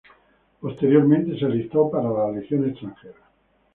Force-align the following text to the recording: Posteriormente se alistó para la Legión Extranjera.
Posteriormente 0.61 1.37
se 1.37 1.45
alistó 1.45 1.87
para 1.91 2.09
la 2.09 2.31
Legión 2.31 2.67
Extranjera. 2.67 3.21